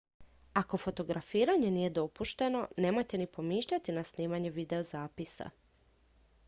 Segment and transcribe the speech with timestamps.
[0.53, 5.49] ako fotografiranje nije dopušteno nemojte ni pomišljati na snimanje videozapisa